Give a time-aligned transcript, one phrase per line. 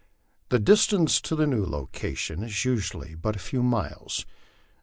[0.49, 4.25] The distance to the new location is usually but a few miles.